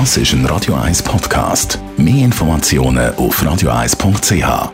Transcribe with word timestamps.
Das 0.00 0.16
ist 0.16 0.32
ein 0.32 0.44
Radio 0.46 0.74
1 0.74 1.04
Podcast. 1.04 1.78
Mehr 1.96 2.24
Informationen 2.24 3.14
auf 3.14 3.40
radio1.ch. 3.40 4.72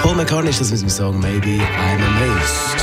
Paul 0.00 0.16
McCartney 0.16 0.50
ist 0.50 0.60
das 0.60 0.72
mit 0.72 0.80
dem 0.80 0.88
Song 0.88 1.20
Maybe 1.20 1.60
I'm 1.60 2.00
Amazed. 2.04 2.82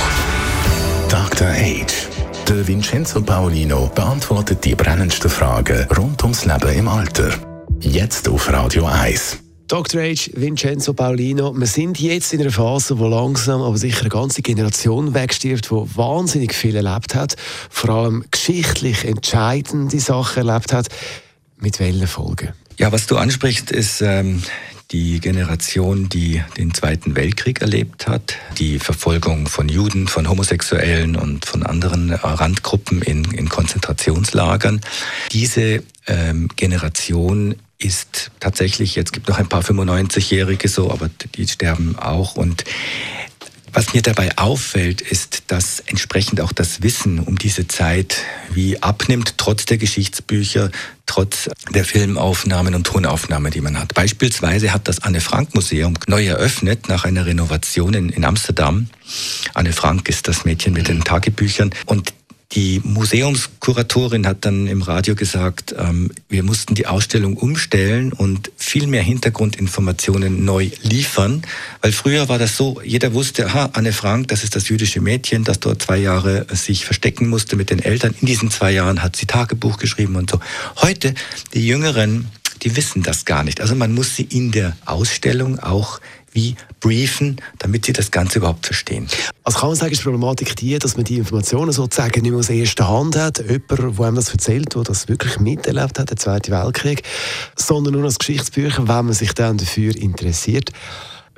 Dr. 1.10 1.48
Age. 1.48 2.08
Der 2.48 2.66
Vincenzo 2.66 3.20
Paolino 3.20 3.90
beantwortet 3.94 4.64
die 4.64 4.74
brennendsten 4.74 5.28
Fragen 5.28 5.86
rund 5.94 6.22
ums 6.22 6.46
Leben 6.46 6.72
im 6.72 6.88
Alter. 6.88 7.28
Jetzt 7.80 8.30
auf 8.30 8.50
Radio 8.50 8.86
1. 8.86 9.45
Dr. 9.68 10.00
Age, 10.00 10.30
Vincenzo 10.34 10.94
Paulino, 10.94 11.52
wir 11.52 11.66
sind 11.66 11.98
jetzt 11.98 12.32
in 12.32 12.40
einer 12.40 12.52
Phase, 12.52 13.00
wo 13.00 13.08
langsam 13.08 13.62
aber 13.62 13.76
sicher 13.76 14.02
eine 14.02 14.10
ganze 14.10 14.40
Generation 14.40 15.12
wegstirbt, 15.12 15.70
die 15.70 15.96
wahnsinnig 15.96 16.54
viel 16.54 16.76
erlebt 16.76 17.16
hat, 17.16 17.36
vor 17.68 17.90
allem 17.90 18.24
geschichtlich 18.30 19.04
entscheidende 19.04 19.98
Sachen 19.98 20.46
erlebt 20.46 20.72
hat. 20.72 20.86
Mit 21.58 21.80
welchen 21.80 22.06
Folgen? 22.06 22.50
Ja, 22.78 22.92
was 22.92 23.06
du 23.06 23.16
ansprichst, 23.16 23.72
ist 23.72 24.02
ähm, 24.02 24.40
die 24.92 25.18
Generation, 25.18 26.08
die 26.08 26.42
den 26.56 26.72
Zweiten 26.72 27.16
Weltkrieg 27.16 27.60
erlebt 27.60 28.06
hat, 28.06 28.36
die 28.58 28.78
Verfolgung 28.78 29.48
von 29.48 29.68
Juden, 29.68 30.06
von 30.06 30.28
Homosexuellen 30.28 31.16
und 31.16 31.44
von 31.44 31.64
anderen 31.64 32.12
Randgruppen 32.12 33.02
in, 33.02 33.24
in 33.32 33.48
Konzentrationslagern. 33.48 34.80
Diese 35.32 35.82
ähm, 36.06 36.48
Generation 36.54 37.56
ist 37.78 38.30
tatsächlich, 38.40 38.94
jetzt 38.96 39.12
gibt 39.12 39.28
noch 39.28 39.38
ein 39.38 39.48
paar 39.48 39.62
95-Jährige 39.62 40.68
so, 40.68 40.90
aber 40.90 41.10
die 41.34 41.46
sterben 41.46 41.96
auch 41.98 42.36
und 42.36 42.64
was 43.76 43.92
mir 43.92 44.00
dabei 44.00 44.38
auffällt, 44.38 45.02
ist, 45.02 45.44
dass 45.48 45.80
entsprechend 45.80 46.40
auch 46.40 46.52
das 46.52 46.82
Wissen 46.82 47.18
um 47.18 47.36
diese 47.36 47.68
Zeit 47.68 48.16
wie 48.50 48.82
abnimmt, 48.82 49.34
trotz 49.36 49.66
der 49.66 49.76
Geschichtsbücher, 49.76 50.70
trotz 51.04 51.50
der 51.74 51.84
Filmaufnahmen 51.84 52.74
und 52.74 52.86
Tonaufnahmen, 52.86 53.52
die 53.52 53.60
man 53.60 53.78
hat. 53.78 53.92
Beispielsweise 53.92 54.72
hat 54.72 54.88
das 54.88 55.02
Anne 55.02 55.20
Frank 55.20 55.54
Museum 55.54 55.92
neu 56.06 56.24
eröffnet 56.24 56.88
nach 56.88 57.04
einer 57.04 57.26
Renovation 57.26 57.92
in, 57.92 58.08
in 58.08 58.24
Amsterdam. 58.24 58.88
Anne 59.52 59.74
Frank 59.74 60.08
ist 60.08 60.26
das 60.26 60.46
Mädchen 60.46 60.72
mit 60.72 60.88
den 60.88 61.04
Tagebüchern 61.04 61.74
und 61.84 62.14
die 62.52 62.80
Museumskuratorin 62.84 64.26
hat 64.26 64.44
dann 64.44 64.68
im 64.68 64.82
Radio 64.82 65.16
gesagt, 65.16 65.74
ähm, 65.76 66.12
wir 66.28 66.44
mussten 66.44 66.74
die 66.74 66.86
Ausstellung 66.86 67.36
umstellen 67.36 68.12
und 68.12 68.52
viel 68.56 68.86
mehr 68.86 69.02
Hintergrundinformationen 69.02 70.44
neu 70.44 70.70
liefern, 70.82 71.42
weil 71.82 71.92
früher 71.92 72.28
war 72.28 72.38
das 72.38 72.56
so, 72.56 72.80
jeder 72.84 73.14
wusste, 73.14 73.46
aha, 73.46 73.70
Anne 73.72 73.92
Frank, 73.92 74.28
das 74.28 74.44
ist 74.44 74.54
das 74.54 74.68
jüdische 74.68 75.00
Mädchen, 75.00 75.42
das 75.42 75.58
dort 75.58 75.82
zwei 75.82 75.98
Jahre 75.98 76.46
sich 76.52 76.84
verstecken 76.84 77.28
musste 77.28 77.56
mit 77.56 77.70
den 77.70 77.80
Eltern. 77.80 78.14
In 78.20 78.26
diesen 78.26 78.50
zwei 78.50 78.70
Jahren 78.70 79.02
hat 79.02 79.16
sie 79.16 79.26
Tagebuch 79.26 79.78
geschrieben 79.78 80.14
und 80.14 80.30
so. 80.30 80.38
Heute, 80.76 81.14
die 81.52 81.66
Jüngeren, 81.66 82.30
die 82.62 82.76
wissen 82.76 83.02
das 83.02 83.24
gar 83.24 83.42
nicht. 83.44 83.60
Also 83.60 83.74
man 83.74 83.92
muss 83.92 84.16
sie 84.16 84.22
in 84.22 84.52
der 84.52 84.76
Ausstellung 84.84 85.58
auch 85.58 86.00
wie 86.36 86.54
briefen, 86.80 87.36
damit 87.58 87.86
sie 87.86 87.92
das 87.92 88.10
Ganze 88.10 88.38
überhaupt 88.38 88.66
verstehen. 88.66 89.08
Also 89.42 89.58
kann 89.58 89.70
man 89.70 89.76
sagen, 89.76 89.90
ist 89.90 90.00
die 90.00 90.04
Problematik 90.04 90.54
die, 90.54 90.78
dass 90.78 90.96
man 90.96 91.04
die 91.04 91.16
Informationen 91.16 91.72
sozusagen 91.72 92.20
nicht 92.20 92.30
mehr 92.30 92.38
aus 92.38 92.50
erster 92.50 92.88
Hand 92.88 93.16
hat, 93.16 93.38
jemand, 93.38 93.98
der 93.98 94.06
einem 94.06 94.16
das 94.16 94.28
erzählt, 94.28 94.74
der 94.74 94.82
das 94.82 95.08
wirklich 95.08 95.40
miterlebt 95.40 95.98
hat, 95.98 96.10
der 96.10 96.16
Zweite 96.16 96.52
Weltkrieg, 96.52 97.02
sondern 97.56 97.94
nur 97.94 98.04
als 98.04 98.18
Geschichtsbücher, 98.18 98.86
wenn 98.86 99.06
man 99.06 99.12
sich 99.14 99.32
dann 99.32 99.56
dafür 99.56 99.96
interessiert. 99.96 100.70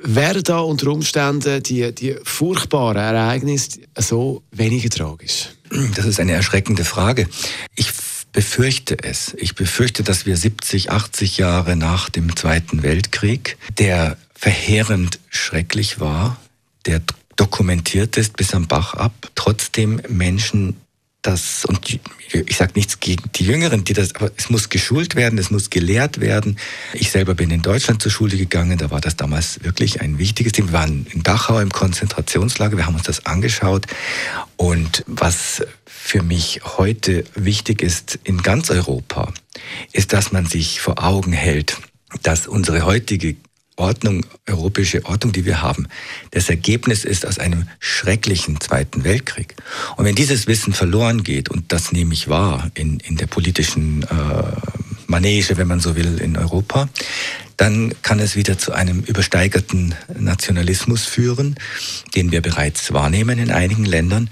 Wären 0.01 0.43
da 0.43 0.59
unter 0.59 0.91
Umständen 0.91 1.63
die, 1.63 1.93
die 1.93 2.15
furchtbaren 2.23 2.97
Ereignisse 2.97 3.79
so 3.97 4.43
weniger 4.51 4.89
tragisch? 4.89 5.49
Das 5.95 6.05
ist 6.05 6.19
eine 6.19 6.33
erschreckende 6.33 6.85
Frage. 6.85 7.27
Ich 7.75 7.91
befürchte 8.31 8.97
es. 9.03 9.33
Ich 9.37 9.55
befürchte, 9.55 10.03
dass 10.03 10.25
wir 10.25 10.37
70, 10.37 10.91
80 10.91 11.37
Jahre 11.37 11.75
nach 11.75 12.09
dem 12.09 12.35
Zweiten 12.35 12.83
Weltkrieg, 12.83 13.57
der 13.77 14.17
verheerend 14.39 15.19
schrecklich 15.29 15.99
war, 15.99 16.37
der 16.85 17.01
dokumentiert 17.35 18.15
ist 18.15 18.37
bis 18.37 18.53
am 18.53 18.67
Bach 18.67 18.93
ab, 18.93 19.13
trotzdem 19.35 20.01
Menschen 20.07 20.77
das, 21.21 21.65
und 21.65 21.99
ich 22.31 22.55
sage 22.55 22.71
nichts 22.75 23.01
gegen 23.01 23.29
die 23.35 23.43
Jüngeren, 23.43 23.83
die 23.83 23.91
das, 23.91 24.15
aber 24.15 24.31
es 24.37 24.49
muss 24.49 24.69
geschult 24.69 25.15
werden, 25.15 25.37
es 25.37 25.51
muss 25.51 25.69
gelehrt 25.69 26.21
werden. 26.21 26.57
Ich 26.93 27.11
selber 27.11 27.35
bin 27.35 27.51
in 27.51 27.61
Deutschland 27.61 28.01
zur 28.01 28.13
Schule 28.13 28.37
gegangen, 28.37 28.77
da 28.77 28.89
war 28.89 29.01
das 29.01 29.17
damals 29.17 29.61
wirklich 29.61 29.99
ein 29.99 30.17
wichtiges 30.17 30.53
Thema. 30.53 30.69
Wir 30.69 30.73
waren 30.73 31.07
in 31.11 31.21
Dachau 31.21 31.59
im 31.59 31.73
Konzentrationslager, 31.73 32.77
wir 32.77 32.85
haben 32.85 32.95
uns 32.95 33.03
das 33.03 33.25
angeschaut. 33.25 33.87
Und 34.55 35.03
was 35.07 35.61
für 35.85 36.23
mich 36.23 36.61
heute 36.77 37.25
wichtig 37.35 37.81
ist 37.81 38.17
in 38.23 38.41
ganz 38.41 38.71
Europa, 38.71 39.33
ist, 39.91 40.13
dass 40.13 40.31
man 40.31 40.45
sich 40.45 40.79
vor 40.79 41.03
Augen 41.03 41.33
hält, 41.33 41.75
dass 42.23 42.47
unsere 42.47 42.85
heutige 42.85 43.35
Ordnung, 43.79 44.25
europäische 44.47 45.05
Ordnung, 45.05 45.33
die 45.33 45.45
wir 45.45 45.61
haben, 45.61 45.87
das 46.31 46.49
Ergebnis 46.49 47.05
ist 47.05 47.25
aus 47.25 47.39
einem 47.39 47.67
schrecklichen 47.79 48.59
Zweiten 48.59 49.03
Weltkrieg. 49.03 49.55
Und 49.97 50.05
wenn 50.05 50.15
dieses 50.15 50.47
Wissen 50.47 50.73
verloren 50.73 51.23
geht, 51.23 51.49
und 51.49 51.71
das 51.71 51.91
nehme 51.91 52.13
ich 52.13 52.27
wahr 52.27 52.69
in, 52.75 52.99
in 52.99 53.17
der 53.17 53.27
politischen 53.27 54.03
äh, 54.03 54.07
Manege, 55.07 55.57
wenn 55.57 55.67
man 55.67 55.79
so 55.79 55.95
will, 55.95 56.19
in 56.19 56.37
Europa, 56.37 56.87
dann 57.57 57.93
kann 58.03 58.19
es 58.19 58.35
wieder 58.35 58.57
zu 58.57 58.71
einem 58.71 59.01
übersteigerten 59.01 59.95
Nationalismus 60.17 61.05
führen, 61.05 61.55
den 62.15 62.31
wir 62.31 62.41
bereits 62.41 62.93
wahrnehmen 62.93 63.39
in 63.39 63.51
einigen 63.51 63.85
Ländern. 63.85 64.29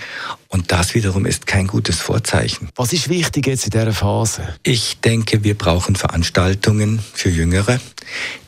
Und 0.57 0.71
das 0.71 0.95
wiederum 0.95 1.27
ist 1.27 1.45
kein 1.45 1.67
gutes 1.67 1.99
Vorzeichen. 1.99 2.69
Was 2.75 2.91
ist 2.91 3.09
wichtig 3.09 3.45
jetzt 3.45 3.65
in 3.65 3.69
dieser 3.69 3.93
Phase? 3.93 4.41
Ich 4.63 4.99
denke, 5.01 5.43
wir 5.43 5.55
brauchen 5.55 5.95
Veranstaltungen 5.95 6.99
für 7.13 7.29
Jüngere, 7.29 7.79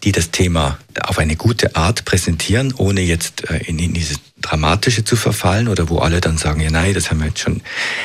die 0.04 0.12
das 0.12 0.32
Thema 0.32 0.80
auf 1.04 1.20
eine 1.20 1.36
gute 1.36 1.76
Art 1.76 2.06
präsentieren, 2.06 2.74
ohne 2.76 3.02
jetzt 3.02 3.48
äh, 3.52 3.58
in, 3.58 3.78
in 3.78 3.94
diese 3.94 4.16
Dramatische 4.42 5.04
zu 5.04 5.18
verfallen 5.18 5.68
oder 5.68 5.88
wo 5.90 6.00
alle 6.00 6.20
dann 6.20 6.40
sagen, 6.40 6.62
ja 6.62 6.72
nein, 6.72 6.96
das 6.96 7.12
haben 7.12 7.20
wir 7.20 7.28
jetzt 7.28 7.42
schon 7.42 7.62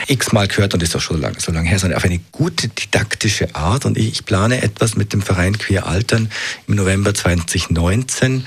x-mal 0.07 0.49
gehört 0.49 0.75
und 0.75 0.83
ist 0.83 0.95
doch 0.95 1.01
schon 1.01 1.23
lang, 1.23 1.41
so 1.41 1.51
lange 1.51 1.71
her, 1.71 1.79
sondern 1.79 1.97
auf 1.97 2.05
eine 2.05 2.21
gute 2.31 2.69
didaktische 2.69 3.55
Art. 3.55 3.87
Und 3.87 3.97
ich 3.97 4.27
plane 4.27 4.61
etwas 4.63 4.97
mit 4.97 5.15
dem 5.15 5.23
Verein 5.23 5.57
Queer 5.57 5.87
Altern 5.87 6.31
im 6.69 6.75
November 6.75 7.15
2019 7.15 8.41
äh, 8.41 8.43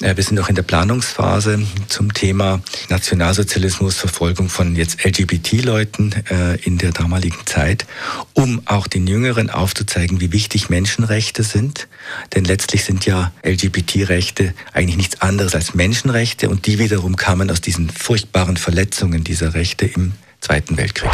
wir 0.00 0.24
sind 0.24 0.36
noch 0.36 0.48
in 0.48 0.54
der 0.54 0.62
Planungsphase 0.62 1.60
zum 1.88 2.14
Thema 2.14 2.62
Nationalsozialismus, 2.88 3.96
Verfolgung 3.96 4.48
von 4.48 4.74
jetzt 4.74 5.04
LGBT-Leuten 5.04 6.14
äh, 6.30 6.56
in 6.62 6.78
der 6.78 6.92
damaligen 6.92 7.46
Zeit, 7.46 7.86
um 8.32 8.62
auch 8.64 8.86
den 8.86 9.06
Jüngeren 9.06 9.50
aufzuzeigen, 9.50 10.20
wie 10.20 10.32
wichtig 10.32 10.70
Menschenrechte 10.70 11.42
sind. 11.42 11.86
Denn 12.34 12.44
letztlich 12.44 12.84
sind 12.84 13.04
ja 13.04 13.32
LGBT-Rechte 13.44 14.54
eigentlich 14.72 14.96
nichts 14.96 15.20
anderes 15.20 15.54
als 15.54 15.74
Menschenrechte 15.74 16.48
und 16.48 16.66
die 16.66 16.78
wiederum 16.78 17.16
kamen 17.16 17.50
aus 17.50 17.60
diesen 17.60 17.90
furchtbaren 17.90 18.56
Verletzungen 18.56 19.22
dieser 19.22 19.52
Rechte 19.52 19.84
im 19.84 20.12
Zweiten 20.40 20.78
Weltkrieg. 20.78 21.12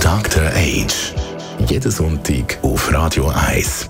Dr. 0.00 0.44
Age. 0.54 1.14
Jeden 1.68 1.90
Sonntag 1.90 2.58
auf 2.62 2.92
Radio 2.92 3.28
1. 3.28 3.89